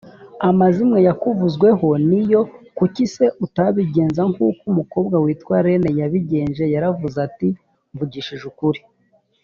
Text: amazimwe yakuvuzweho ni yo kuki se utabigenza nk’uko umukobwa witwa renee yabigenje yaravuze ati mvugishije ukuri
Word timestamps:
amazimwe 0.49 0.99
yakuvuzweho 1.07 1.87
ni 2.09 2.21
yo 2.31 2.41
kuki 2.77 3.03
se 3.13 3.25
utabigenza 3.45 4.21
nk’uko 4.31 4.61
umukobwa 4.71 5.15
witwa 5.23 5.55
renee 5.65 5.97
yabigenje 6.01 6.63
yaravuze 6.73 7.17
ati 7.27 7.49
mvugishije 7.93 8.45
ukuri 8.53 8.79